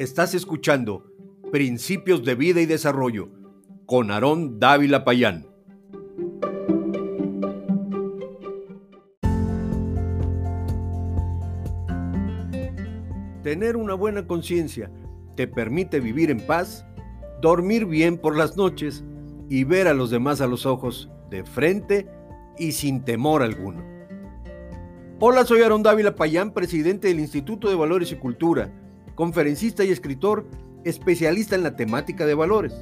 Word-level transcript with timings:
Estás 0.00 0.34
escuchando 0.34 1.04
Principios 1.52 2.24
de 2.24 2.34
Vida 2.34 2.60
y 2.60 2.66
Desarrollo 2.66 3.28
con 3.86 4.10
Aarón 4.10 4.58
Dávila 4.58 5.04
Payán. 5.04 5.46
Tener 13.44 13.76
una 13.76 13.94
buena 13.94 14.26
conciencia 14.26 14.90
te 15.36 15.46
permite 15.46 16.00
vivir 16.00 16.32
en 16.32 16.44
paz, 16.44 16.84
dormir 17.40 17.86
bien 17.86 18.18
por 18.18 18.36
las 18.36 18.56
noches 18.56 19.04
y 19.48 19.62
ver 19.62 19.86
a 19.86 19.94
los 19.94 20.10
demás 20.10 20.40
a 20.40 20.48
los 20.48 20.66
ojos 20.66 21.08
de 21.30 21.44
frente 21.44 22.08
y 22.58 22.72
sin 22.72 23.04
temor 23.04 23.44
alguno. 23.44 23.84
Hola, 25.20 25.44
soy 25.44 25.60
Aarón 25.60 25.84
Dávila 25.84 26.16
Payán, 26.16 26.52
presidente 26.52 27.06
del 27.06 27.20
Instituto 27.20 27.68
de 27.68 27.76
Valores 27.76 28.10
y 28.10 28.16
Cultura 28.16 28.72
conferencista 29.14 29.84
y 29.84 29.90
escritor 29.90 30.46
especialista 30.84 31.54
en 31.54 31.62
la 31.62 31.76
temática 31.76 32.26
de 32.26 32.34
valores. 32.34 32.74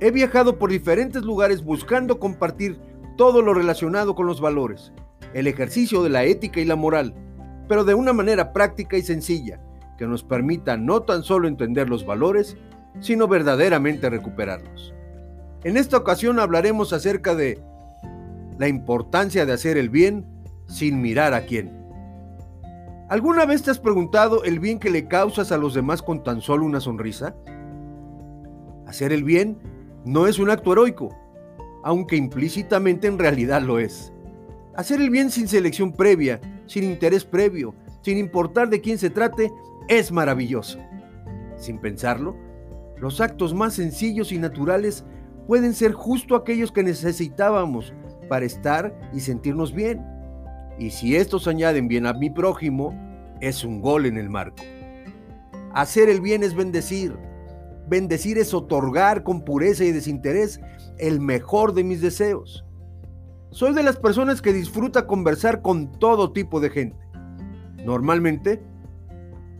He 0.00 0.10
viajado 0.10 0.58
por 0.58 0.70
diferentes 0.70 1.22
lugares 1.22 1.64
buscando 1.64 2.18
compartir 2.18 2.78
todo 3.16 3.42
lo 3.42 3.54
relacionado 3.54 4.14
con 4.14 4.26
los 4.26 4.40
valores, 4.40 4.92
el 5.32 5.46
ejercicio 5.46 6.02
de 6.02 6.10
la 6.10 6.24
ética 6.24 6.60
y 6.60 6.64
la 6.64 6.76
moral, 6.76 7.14
pero 7.68 7.84
de 7.84 7.94
una 7.94 8.12
manera 8.12 8.52
práctica 8.52 8.96
y 8.96 9.02
sencilla 9.02 9.60
que 9.96 10.06
nos 10.06 10.22
permita 10.22 10.76
no 10.76 11.02
tan 11.02 11.22
solo 11.22 11.48
entender 11.48 11.88
los 11.88 12.04
valores, 12.04 12.56
sino 13.00 13.28
verdaderamente 13.28 14.10
recuperarlos. 14.10 14.94
En 15.64 15.76
esta 15.76 15.96
ocasión 15.96 16.38
hablaremos 16.38 16.92
acerca 16.92 17.34
de 17.34 17.60
la 18.58 18.68
importancia 18.68 19.46
de 19.46 19.52
hacer 19.52 19.76
el 19.76 19.88
bien 19.90 20.26
sin 20.68 21.00
mirar 21.00 21.34
a 21.34 21.42
quién. 21.42 21.85
¿Alguna 23.08 23.46
vez 23.46 23.62
te 23.62 23.70
has 23.70 23.78
preguntado 23.78 24.42
el 24.42 24.58
bien 24.58 24.80
que 24.80 24.90
le 24.90 25.06
causas 25.06 25.52
a 25.52 25.58
los 25.58 25.74
demás 25.74 26.02
con 26.02 26.24
tan 26.24 26.40
solo 26.40 26.66
una 26.66 26.80
sonrisa? 26.80 27.36
Hacer 28.84 29.12
el 29.12 29.22
bien 29.22 29.58
no 30.04 30.26
es 30.26 30.40
un 30.40 30.50
acto 30.50 30.72
heroico, 30.72 31.16
aunque 31.84 32.16
implícitamente 32.16 33.06
en 33.06 33.16
realidad 33.16 33.62
lo 33.62 33.78
es. 33.78 34.12
Hacer 34.74 35.00
el 35.00 35.10
bien 35.10 35.30
sin 35.30 35.46
selección 35.46 35.92
previa, 35.92 36.40
sin 36.66 36.82
interés 36.82 37.24
previo, 37.24 37.76
sin 38.02 38.18
importar 38.18 38.68
de 38.70 38.80
quién 38.80 38.98
se 38.98 39.08
trate, 39.08 39.52
es 39.86 40.10
maravilloso. 40.10 40.80
Sin 41.56 41.78
pensarlo, 41.78 42.36
los 42.96 43.20
actos 43.20 43.54
más 43.54 43.74
sencillos 43.74 44.32
y 44.32 44.38
naturales 44.38 45.04
pueden 45.46 45.74
ser 45.74 45.92
justo 45.92 46.34
aquellos 46.34 46.72
que 46.72 46.82
necesitábamos 46.82 47.94
para 48.28 48.46
estar 48.46 48.98
y 49.14 49.20
sentirnos 49.20 49.72
bien 49.72 50.15
y 50.78 50.90
si 50.90 51.16
estos 51.16 51.48
añaden 51.48 51.88
bien 51.88 52.06
a 52.06 52.12
mi 52.12 52.30
prójimo, 52.30 52.94
es 53.40 53.64
un 53.64 53.80
gol 53.80 54.06
en 54.06 54.16
el 54.16 54.30
marco. 54.30 54.62
Hacer 55.72 56.08
el 56.08 56.20
bien 56.20 56.42
es 56.42 56.54
bendecir. 56.54 57.16
Bendecir 57.88 58.38
es 58.38 58.52
otorgar 58.54 59.22
con 59.22 59.44
pureza 59.44 59.84
y 59.84 59.92
desinterés 59.92 60.60
el 60.98 61.20
mejor 61.20 61.72
de 61.72 61.84
mis 61.84 62.00
deseos. 62.00 62.64
Soy 63.50 63.74
de 63.74 63.82
las 63.82 63.96
personas 63.96 64.42
que 64.42 64.52
disfruta 64.52 65.06
conversar 65.06 65.62
con 65.62 65.92
todo 65.98 66.32
tipo 66.32 66.60
de 66.60 66.70
gente. 66.70 66.98
Normalmente, 67.84 68.62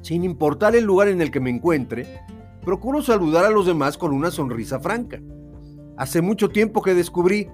sin 0.02 0.24
importar 0.24 0.74
el 0.74 0.84
lugar 0.84 1.08
en 1.08 1.22
el 1.22 1.30
que 1.30 1.40
me 1.40 1.50
encuentre, 1.50 2.06
procuro 2.62 3.00
saludar 3.00 3.44
a 3.44 3.50
los 3.50 3.66
demás 3.66 3.96
con 3.96 4.12
una 4.12 4.30
sonrisa 4.30 4.80
franca. 4.80 5.20
Hace 5.96 6.20
mucho 6.20 6.48
tiempo 6.48 6.82
que 6.82 6.94
descubrí 6.94 7.48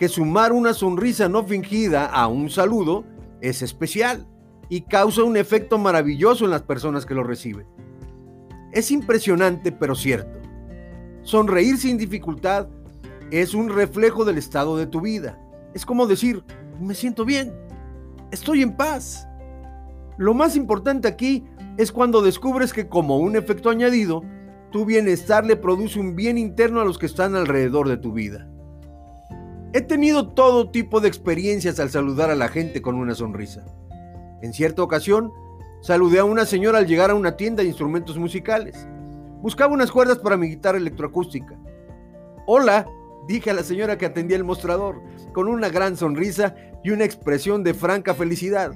que 0.00 0.08
sumar 0.08 0.54
una 0.54 0.72
sonrisa 0.72 1.28
no 1.28 1.44
fingida 1.44 2.06
a 2.06 2.26
un 2.26 2.48
saludo 2.48 3.04
es 3.42 3.60
especial 3.60 4.26
y 4.70 4.80
causa 4.80 5.24
un 5.24 5.36
efecto 5.36 5.76
maravilloso 5.76 6.46
en 6.46 6.52
las 6.52 6.62
personas 6.62 7.04
que 7.04 7.12
lo 7.12 7.22
reciben. 7.22 7.66
Es 8.72 8.90
impresionante 8.90 9.72
pero 9.72 9.94
cierto. 9.94 10.38
Sonreír 11.20 11.76
sin 11.76 11.98
dificultad 11.98 12.66
es 13.30 13.52
un 13.52 13.68
reflejo 13.68 14.24
del 14.24 14.38
estado 14.38 14.78
de 14.78 14.86
tu 14.86 15.02
vida. 15.02 15.38
Es 15.74 15.84
como 15.84 16.06
decir, 16.06 16.42
me 16.80 16.94
siento 16.94 17.26
bien, 17.26 17.52
estoy 18.30 18.62
en 18.62 18.78
paz. 18.78 19.28
Lo 20.16 20.32
más 20.32 20.56
importante 20.56 21.08
aquí 21.08 21.44
es 21.76 21.92
cuando 21.92 22.22
descubres 22.22 22.72
que 22.72 22.88
como 22.88 23.18
un 23.18 23.36
efecto 23.36 23.68
añadido, 23.68 24.22
tu 24.72 24.86
bienestar 24.86 25.44
le 25.44 25.56
produce 25.56 26.00
un 26.00 26.16
bien 26.16 26.38
interno 26.38 26.80
a 26.80 26.86
los 26.86 26.96
que 26.96 27.04
están 27.04 27.36
alrededor 27.36 27.86
de 27.86 27.98
tu 27.98 28.14
vida. 28.14 28.49
He 29.72 29.82
tenido 29.82 30.26
todo 30.26 30.68
tipo 30.72 31.00
de 31.00 31.06
experiencias 31.06 31.78
al 31.78 31.90
saludar 31.90 32.28
a 32.28 32.34
la 32.34 32.48
gente 32.48 32.82
con 32.82 32.96
una 32.96 33.14
sonrisa. 33.14 33.64
En 34.42 34.52
cierta 34.52 34.82
ocasión, 34.82 35.32
saludé 35.80 36.18
a 36.18 36.24
una 36.24 36.44
señora 36.44 36.78
al 36.78 36.88
llegar 36.88 37.10
a 37.10 37.14
una 37.14 37.36
tienda 37.36 37.62
de 37.62 37.68
instrumentos 37.68 38.18
musicales. 38.18 38.88
Buscaba 39.42 39.72
unas 39.72 39.92
cuerdas 39.92 40.18
para 40.18 40.36
mi 40.36 40.48
guitarra 40.48 40.78
electroacústica. 40.78 41.56
Hola, 42.48 42.88
dije 43.28 43.50
a 43.50 43.54
la 43.54 43.62
señora 43.62 43.96
que 43.96 44.06
atendía 44.06 44.36
el 44.36 44.42
mostrador, 44.42 45.02
con 45.32 45.46
una 45.46 45.68
gran 45.68 45.96
sonrisa 45.96 46.56
y 46.82 46.90
una 46.90 47.04
expresión 47.04 47.62
de 47.62 47.72
franca 47.72 48.12
felicidad. 48.12 48.72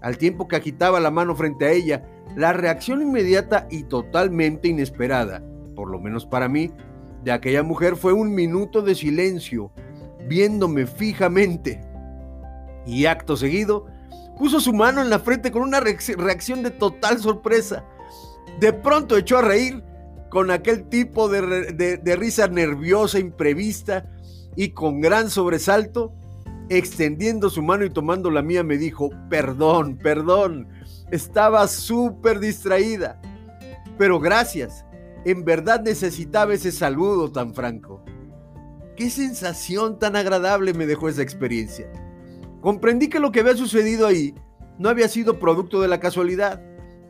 Al 0.00 0.16
tiempo 0.16 0.48
que 0.48 0.56
agitaba 0.56 1.00
la 1.00 1.10
mano 1.10 1.36
frente 1.36 1.66
a 1.66 1.72
ella, 1.72 2.08
la 2.34 2.54
reacción 2.54 3.02
inmediata 3.02 3.66
y 3.70 3.82
totalmente 3.82 4.68
inesperada, 4.68 5.44
por 5.76 5.90
lo 5.90 6.00
menos 6.00 6.24
para 6.24 6.48
mí, 6.48 6.72
de 7.24 7.32
aquella 7.32 7.62
mujer 7.62 7.96
fue 7.96 8.14
un 8.14 8.34
minuto 8.34 8.80
de 8.80 8.94
silencio 8.94 9.70
viéndome 10.28 10.86
fijamente. 10.86 11.80
Y 12.86 13.06
acto 13.06 13.36
seguido, 13.36 13.86
puso 14.38 14.60
su 14.60 14.72
mano 14.72 15.02
en 15.02 15.10
la 15.10 15.18
frente 15.18 15.50
con 15.50 15.62
una 15.62 15.80
reacción 15.80 16.62
de 16.62 16.70
total 16.70 17.18
sorpresa. 17.18 17.84
De 18.58 18.72
pronto 18.72 19.16
echó 19.16 19.38
a 19.38 19.42
reír 19.42 19.82
con 20.30 20.50
aquel 20.50 20.84
tipo 20.88 21.28
de, 21.28 22.16
risa 22.16 22.48
nerviosa, 22.48 23.18
imprevista 23.18 24.06
y 24.56 24.70
con 24.70 25.00
gran 25.00 25.28
sobresalto, 25.28 26.14
extendiendo 26.68 27.50
su 27.50 27.62
mano 27.62 27.84
y 27.84 27.90
tomando 27.90 28.30
la 28.30 28.40
mía 28.40 28.62
me 28.62 28.78
dijo, 28.78 29.10
perdón, 29.28 29.98
perdón, 29.98 30.68
estaba 31.10 31.66
súper 31.66 32.38
distraída, 32.38 33.20
pero 33.98 34.20
gracias, 34.20 34.84
en 35.24 35.44
verdad 35.44 35.82
necesitaba 35.82 36.54
ese 36.54 36.72
saludo 36.72 37.30
tan 37.30 37.52
franco. 37.52 38.02
Qué 38.96 39.08
sensación 39.08 39.98
tan 39.98 40.16
agradable 40.16 40.74
me 40.74 40.86
dejó 40.86 41.08
esa 41.08 41.22
experiencia. 41.22 41.90
Comprendí 42.60 43.08
que 43.08 43.20
lo 43.20 43.32
que 43.32 43.40
había 43.40 43.56
sucedido 43.56 44.06
ahí 44.06 44.34
no 44.78 44.88
había 44.88 45.08
sido 45.08 45.38
producto 45.38 45.80
de 45.80 45.88
la 45.88 46.00
casualidad, 46.00 46.62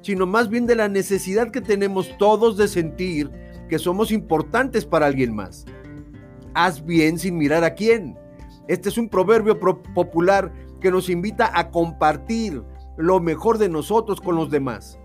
sino 0.03 0.27
más 0.27 0.49
bien 0.49 0.67
de 0.67 0.77
la 0.77 0.89
necesidad 0.89 1.51
que 1.51 1.61
tenemos 1.61 2.17
todos 2.19 2.57
de 2.57 2.69
sentir 2.69 3.31
que 3.69 3.79
somos 3.79 4.13
importantes 4.13 4.85
para 4.85 5.07
alguien 5.07 5.35
más. 5.35 5.65
Haz 6.55 6.85
bien 6.85 7.19
sin 7.19 7.37
mirar 7.37 7.65
a 7.65 7.75
quién. 7.75 8.17
Este 8.69 8.89
es 8.89 8.99
un 8.99 9.09
proverbio 9.09 9.59
popular 9.59 10.53
que 10.81 10.91
nos 10.91 11.09
invita 11.09 11.51
a 11.59 11.71
compartir 11.71 12.63
lo 12.97 13.21
mejor 13.21 13.59
de 13.59 13.69
nosotros 13.69 14.21
con 14.21 14.37
los 14.37 14.51
demás, 14.51 14.99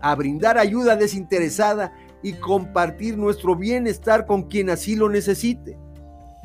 a 0.00 0.14
brindar 0.14 0.56
ayuda 0.56 0.96
desinteresada 0.96 1.92
y 2.22 2.34
compartir 2.34 3.18
nuestro 3.18 3.56
bienestar 3.56 4.26
con 4.26 4.44
quien 4.44 4.70
así 4.70 4.96
lo 4.96 5.08
necesite 5.08 5.78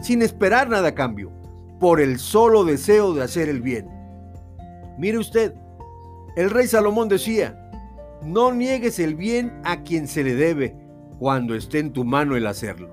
sin 0.01 0.21
esperar 0.21 0.69
nada 0.69 0.89
a 0.89 0.95
cambio, 0.95 1.31
por 1.79 1.99
el 1.99 2.19
solo 2.19 2.63
deseo 2.63 3.13
de 3.13 3.23
hacer 3.23 3.49
el 3.49 3.61
bien. 3.61 3.87
Mire 4.97 5.17
usted, 5.17 5.53
el 6.35 6.49
rey 6.49 6.67
Salomón 6.67 7.09
decía, 7.09 7.69
no 8.23 8.53
niegues 8.53 8.99
el 8.99 9.15
bien 9.15 9.59
a 9.63 9.83
quien 9.83 10.07
se 10.07 10.23
le 10.23 10.35
debe 10.35 10.75
cuando 11.19 11.55
esté 11.55 11.79
en 11.79 11.93
tu 11.93 12.03
mano 12.03 12.35
el 12.35 12.47
hacerlo. 12.47 12.89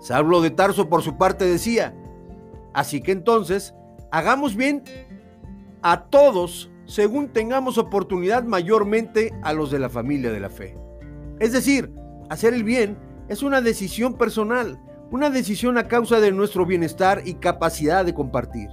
Saulo 0.00 0.40
de 0.42 0.50
Tarso 0.50 0.88
por 0.88 1.02
su 1.02 1.16
parte 1.16 1.44
decía, 1.44 1.94
así 2.74 3.00
que 3.00 3.12
entonces 3.12 3.74
hagamos 4.10 4.56
bien 4.56 4.82
a 5.82 6.04
todos 6.04 6.70
según 6.86 7.28
tengamos 7.28 7.78
oportunidad 7.78 8.44
mayormente 8.44 9.32
a 9.42 9.52
los 9.52 9.70
de 9.70 9.78
la 9.78 9.88
familia 9.88 10.30
de 10.30 10.40
la 10.40 10.50
fe. 10.50 10.76
Es 11.40 11.52
decir, 11.52 11.90
hacer 12.28 12.54
el 12.54 12.64
bien 12.64 12.98
es 13.28 13.42
una 13.42 13.60
decisión 13.60 14.14
personal, 14.14 14.78
una 15.14 15.30
decisión 15.30 15.78
a 15.78 15.86
causa 15.86 16.18
de 16.18 16.32
nuestro 16.32 16.66
bienestar 16.66 17.22
y 17.24 17.34
capacidad 17.34 18.04
de 18.04 18.12
compartir, 18.12 18.68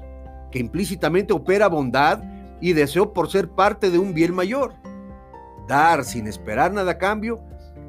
que 0.49 0.57
implícitamente 0.57 1.33
opera 1.33 1.67
bondad 1.67 2.23
y 2.59 2.73
deseo 2.73 3.13
por 3.13 3.29
ser 3.29 3.47
parte 3.51 3.91
de 3.91 3.99
un 3.99 4.15
bien 4.15 4.33
mayor. 4.33 4.73
Dar 5.67 6.03
sin 6.03 6.25
esperar 6.25 6.73
nada 6.73 6.93
a 6.93 6.97
cambio 6.97 7.39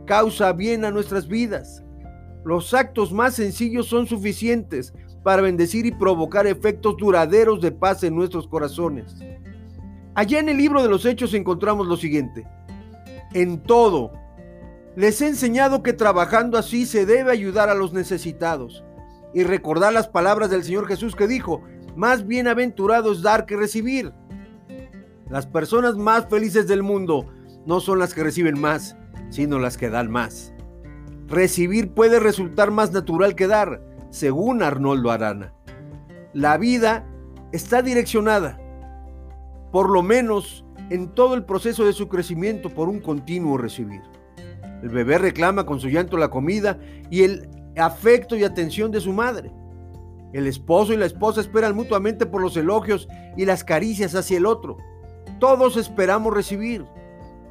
causa 0.05 0.53
bien 0.53 0.85
a 0.85 0.91
nuestras 0.91 1.29
vidas. 1.29 1.83
Los 2.45 2.75
actos 2.75 3.11
más 3.11 3.37
sencillos 3.37 3.87
son 3.87 4.07
suficientes 4.07 4.93
para 5.23 5.41
bendecir 5.41 5.87
y 5.87 5.91
provocar 5.91 6.47
efectos 6.47 6.99
duraderos 6.99 7.63
de 7.63 7.73
paz 7.73 8.03
en 8.03 8.15
nuestros 8.15 8.47
corazones. 8.47 9.17
Allá 10.15 10.41
en 10.41 10.51
el 10.51 10.59
libro 10.59 10.83
de 10.83 10.91
los 10.91 11.07
Hechos 11.07 11.33
encontramos 11.33 11.87
lo 11.87 11.97
siguiente. 11.97 12.47
En 13.33 13.63
todo, 13.63 14.13
les 14.95 15.23
he 15.23 15.27
enseñado 15.27 15.83
que 15.83 15.93
trabajando 15.93 16.59
así 16.59 16.87
se 16.87 17.07
debe 17.07 17.33
ayudar 17.33 17.71
a 17.71 17.75
los 17.75 17.93
necesitados 17.93 18.85
y 19.33 19.45
recordar 19.45 19.93
las 19.93 20.09
palabras 20.09 20.51
del 20.51 20.65
Señor 20.65 20.87
Jesús 20.87 21.17
que 21.17 21.27
dijo, 21.27 21.63
más 21.97 22.27
bienaventurado 22.27 23.13
es 23.13 23.23
dar 23.23 23.47
que 23.47 23.57
recibir. 23.57 24.13
Las 25.31 25.47
personas 25.47 25.97
más 25.97 26.29
felices 26.29 26.69
del 26.69 26.83
mundo 26.83 27.27
no 27.65 27.81
son 27.81 27.99
las 27.99 28.13
que 28.13 28.23
reciben 28.23 28.61
más, 28.61 28.97
sino 29.31 29.59
las 29.59 29.79
que 29.79 29.89
dan 29.89 30.11
más. 30.11 30.53
Recibir 31.27 31.93
puede 31.93 32.21
resultar 32.21 32.71
más 32.71 32.93
natural 32.93 33.35
que 33.35 33.47
dar, 33.47 33.83
según 34.11 34.63
Arnoldo 34.63 35.11
Arana. 35.11 35.55
La 36.35 36.59
vida 36.59 37.07
está 37.53 37.81
direccionada, 37.81 38.61
por 39.71 39.89
lo 39.89 40.03
menos 40.03 40.67
en 40.91 41.09
todo 41.09 41.35
el 41.35 41.45
proceso 41.45 41.87
de 41.87 41.95
su 41.95 42.09
crecimiento, 42.09 42.69
por 42.69 42.91
un 42.91 43.01
continuo 43.01 43.57
recibir. 43.57 44.03
El 44.83 44.89
bebé 44.89 45.19
reclama 45.19 45.65
con 45.65 45.81
su 45.81 45.89
llanto 45.89 46.17
la 46.17 46.29
comida 46.29 46.79
y 47.11 47.23
el 47.23 47.49
afecto 47.77 48.37
y 48.37 48.45
atención 48.45 48.91
de 48.91 49.01
su 49.01 49.13
madre. 49.13 49.53
El 50.33 50.47
esposo 50.47 50.93
y 50.93 50.97
la 50.97 51.07
esposa 51.07 51.41
esperan 51.41 51.77
mutuamente 51.77 52.27
por 52.27 52.41
los 52.41 52.57
elogios 52.57 53.09
y 53.37 53.45
las 53.45 53.65
caricias 53.65 54.15
hacia 54.15 54.39
el 54.39 54.47
otro. 54.47 54.79
Todos 55.39 55.77
esperamos 55.77 56.35
recibir. 56.35 56.85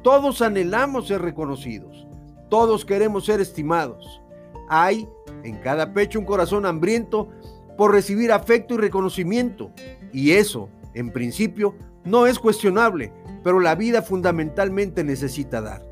Todos 0.02 0.42
anhelamos 0.42 1.08
ser 1.08 1.22
reconocidos. 1.22 2.06
Todos 2.50 2.84
queremos 2.84 3.24
ser 3.24 3.40
estimados. 3.40 4.20
Hay 4.68 5.08
en 5.44 5.56
cada 5.58 5.92
pecho 5.92 6.18
un 6.18 6.24
corazón 6.24 6.66
hambriento 6.66 7.28
por 7.76 7.92
recibir 7.92 8.32
afecto 8.32 8.74
y 8.74 8.78
reconocimiento. 8.78 9.70
Y 10.12 10.32
eso, 10.32 10.68
en 10.94 11.12
principio, 11.12 11.74
no 12.04 12.26
es 12.26 12.38
cuestionable, 12.38 13.12
pero 13.44 13.60
la 13.60 13.74
vida 13.74 14.02
fundamentalmente 14.02 15.04
necesita 15.04 15.60
dar. 15.60 15.91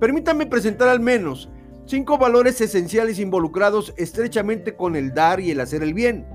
Permítame 0.00 0.46
presentar 0.46 0.88
al 0.88 0.98
menos 0.98 1.50
cinco 1.84 2.16
valores 2.16 2.60
esenciales 2.62 3.18
involucrados 3.18 3.92
estrechamente 3.98 4.74
con 4.74 4.96
el 4.96 5.12
dar 5.12 5.40
y 5.40 5.50
el 5.50 5.60
hacer 5.60 5.82
el 5.82 5.92
bien. 5.92 6.26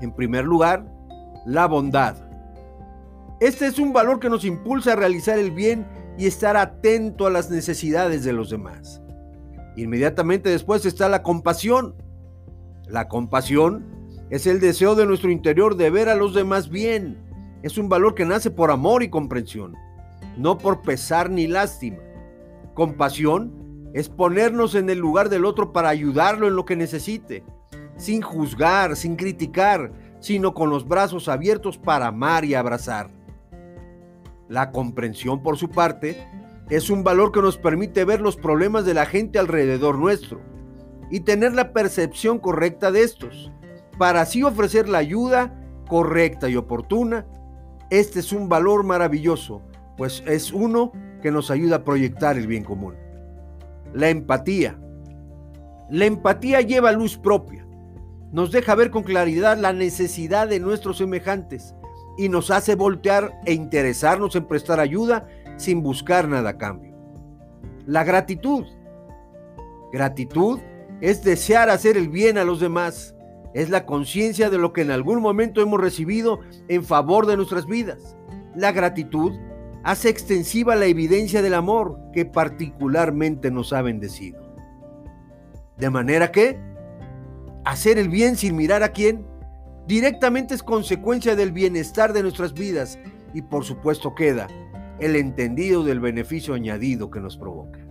En 0.00 0.14
primer 0.14 0.44
lugar, 0.44 0.86
la 1.44 1.66
bondad. 1.66 2.16
Este 3.40 3.66
es 3.66 3.80
un 3.80 3.92
valor 3.92 4.20
que 4.20 4.30
nos 4.30 4.44
impulsa 4.44 4.92
a 4.92 4.96
realizar 4.96 5.38
el 5.38 5.50
bien 5.50 5.84
y 6.16 6.26
estar 6.26 6.56
atento 6.56 7.26
a 7.26 7.30
las 7.30 7.50
necesidades 7.50 8.22
de 8.22 8.32
los 8.32 8.50
demás. 8.50 9.02
Inmediatamente 9.76 10.48
después 10.48 10.86
está 10.86 11.08
la 11.08 11.24
compasión. 11.24 11.96
La 12.86 13.08
compasión 13.08 13.84
es 14.30 14.46
el 14.46 14.60
deseo 14.60 14.94
de 14.94 15.06
nuestro 15.06 15.32
interior 15.32 15.76
de 15.76 15.90
ver 15.90 16.08
a 16.08 16.14
los 16.14 16.32
demás 16.32 16.68
bien. 16.68 17.18
Es 17.64 17.76
un 17.76 17.88
valor 17.88 18.14
que 18.14 18.24
nace 18.24 18.50
por 18.50 18.70
amor 18.70 19.02
y 19.02 19.10
comprensión, 19.10 19.74
no 20.36 20.58
por 20.58 20.82
pesar 20.82 21.28
ni 21.28 21.48
lástima. 21.48 21.98
Compasión 22.74 23.90
es 23.94 24.08
ponernos 24.08 24.74
en 24.74 24.88
el 24.88 24.98
lugar 24.98 25.28
del 25.28 25.44
otro 25.44 25.72
para 25.72 25.90
ayudarlo 25.90 26.48
en 26.48 26.56
lo 26.56 26.64
que 26.64 26.76
necesite, 26.76 27.44
sin 27.96 28.22
juzgar, 28.22 28.96
sin 28.96 29.16
criticar, 29.16 29.92
sino 30.20 30.54
con 30.54 30.70
los 30.70 30.86
brazos 30.86 31.28
abiertos 31.28 31.76
para 31.76 32.06
amar 32.06 32.44
y 32.44 32.54
abrazar. 32.54 33.10
La 34.48 34.70
comprensión, 34.70 35.42
por 35.42 35.58
su 35.58 35.68
parte, 35.68 36.26
es 36.70 36.88
un 36.88 37.04
valor 37.04 37.32
que 37.32 37.42
nos 37.42 37.58
permite 37.58 38.04
ver 38.04 38.20
los 38.20 38.36
problemas 38.36 38.84
de 38.86 38.94
la 38.94 39.04
gente 39.04 39.38
alrededor 39.38 39.98
nuestro 39.98 40.40
y 41.10 41.20
tener 41.20 41.54
la 41.54 41.72
percepción 41.72 42.38
correcta 42.38 42.90
de 42.90 43.02
estos, 43.02 43.52
para 43.98 44.22
así 44.22 44.42
ofrecer 44.42 44.88
la 44.88 44.98
ayuda 44.98 45.58
correcta 45.88 46.48
y 46.48 46.56
oportuna. 46.56 47.26
Este 47.90 48.20
es 48.20 48.32
un 48.32 48.48
valor 48.48 48.84
maravilloso, 48.84 49.60
pues 49.98 50.22
es 50.26 50.52
uno 50.52 50.92
que 51.22 51.30
nos 51.30 51.50
ayuda 51.50 51.76
a 51.76 51.84
proyectar 51.84 52.36
el 52.36 52.46
bien 52.46 52.64
común. 52.64 52.94
La 53.94 54.10
empatía. 54.10 54.78
La 55.90 56.04
empatía 56.04 56.60
lleva 56.60 56.92
luz 56.92 57.16
propia, 57.18 57.66
nos 58.32 58.50
deja 58.50 58.74
ver 58.74 58.90
con 58.90 59.02
claridad 59.02 59.58
la 59.58 59.74
necesidad 59.74 60.48
de 60.48 60.58
nuestros 60.58 60.96
semejantes 60.98 61.74
y 62.16 62.30
nos 62.30 62.50
hace 62.50 62.74
voltear 62.74 63.38
e 63.44 63.52
interesarnos 63.52 64.34
en 64.36 64.46
prestar 64.46 64.80
ayuda 64.80 65.28
sin 65.56 65.82
buscar 65.82 66.28
nada 66.28 66.50
a 66.50 66.58
cambio. 66.58 66.94
La 67.86 68.04
gratitud. 68.04 68.64
Gratitud 69.92 70.60
es 71.02 71.22
desear 71.22 71.68
hacer 71.68 71.98
el 71.98 72.08
bien 72.08 72.38
a 72.38 72.44
los 72.44 72.58
demás. 72.58 73.14
Es 73.52 73.68
la 73.68 73.84
conciencia 73.84 74.48
de 74.48 74.56
lo 74.56 74.72
que 74.72 74.80
en 74.80 74.90
algún 74.90 75.20
momento 75.20 75.60
hemos 75.60 75.78
recibido 75.78 76.40
en 76.68 76.84
favor 76.84 77.26
de 77.26 77.36
nuestras 77.36 77.66
vidas. 77.66 78.16
La 78.54 78.72
gratitud 78.72 79.32
hace 79.84 80.08
extensiva 80.08 80.76
la 80.76 80.86
evidencia 80.86 81.42
del 81.42 81.54
amor 81.54 81.98
que 82.12 82.24
particularmente 82.24 83.50
nos 83.50 83.72
ha 83.72 83.82
bendecido. 83.82 84.40
De 85.76 85.90
manera 85.90 86.30
que 86.30 86.58
hacer 87.64 87.98
el 87.98 88.08
bien 88.08 88.36
sin 88.36 88.56
mirar 88.56 88.82
a 88.82 88.92
quién 88.92 89.26
directamente 89.86 90.54
es 90.54 90.62
consecuencia 90.62 91.34
del 91.34 91.52
bienestar 91.52 92.12
de 92.12 92.22
nuestras 92.22 92.54
vidas 92.54 92.98
y 93.34 93.42
por 93.42 93.64
supuesto 93.64 94.14
queda 94.14 94.46
el 95.00 95.16
entendido 95.16 95.82
del 95.82 96.00
beneficio 96.00 96.54
añadido 96.54 97.10
que 97.10 97.20
nos 97.20 97.36
provoca. 97.36 97.81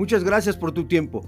Muchas 0.00 0.24
gracias 0.24 0.56
por 0.56 0.72
tu 0.72 0.86
tiempo. 0.86 1.20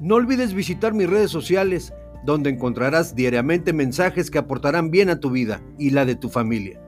No 0.00 0.14
olvides 0.14 0.54
visitar 0.54 0.94
mis 0.94 1.06
redes 1.06 1.30
sociales 1.30 1.92
donde 2.24 2.48
encontrarás 2.48 3.14
diariamente 3.14 3.74
mensajes 3.74 4.30
que 4.30 4.38
aportarán 4.38 4.90
bien 4.90 5.10
a 5.10 5.20
tu 5.20 5.30
vida 5.30 5.60
y 5.78 5.90
la 5.90 6.06
de 6.06 6.14
tu 6.14 6.30
familia. 6.30 6.80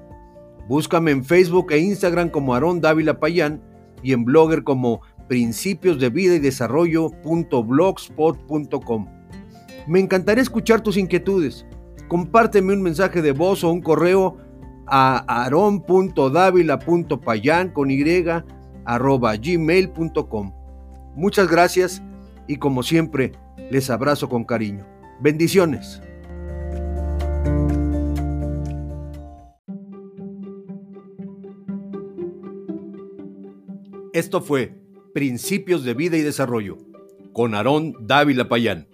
Búscame 0.70 1.11
en 1.11 1.23
Facebook 1.23 1.70
e 1.70 1.81
Instagram 1.81 2.31
como 2.31 2.55
Aarón 2.55 2.81
Dávila 2.81 3.20
Payán 3.20 3.61
y 4.03 4.14
en 4.14 4.25
Blogger 4.25 4.64
como 4.64 5.03
principios 5.29 6.01
de 6.01 6.08
vida 6.08 6.37
y 6.37 6.39
desarrollo.blogspot.com. 6.39 9.06
Me 9.87 10.01
encantaría 10.01 10.41
escuchar 10.41 10.81
tus 10.81 10.96
inquietudes. 10.96 11.67
Compárteme 12.08 12.72
un 12.72 12.81
mensaje 12.81 13.20
de 13.20 13.32
voz 13.32 13.65
o 13.65 13.70
un 13.70 13.82
correo 13.82 14.39
a 14.87 15.44
aron.davila.payan 15.44 17.69
con 17.69 17.91
y 17.91 18.03
arroba 18.87 19.37
gmail.com. 19.37 20.62
Muchas 21.15 21.49
gracias 21.49 22.03
y 22.47 22.57
como 22.57 22.83
siempre 22.83 23.33
les 23.71 23.91
abrazo 23.91 24.29
con 24.29 24.45
cariño. 24.45 24.87
Bendiciones. 25.21 26.01
Esto 34.13 34.43
fue 34.43 34.75
Principios 35.15 35.85
de 35.85 35.95
Vida 35.95 36.17
y 36.17 36.23
Desarrollo 36.23 36.77
con 37.33 37.55
Aarón 37.55 37.95
Dávila 38.07 38.49
Payán. 38.49 38.92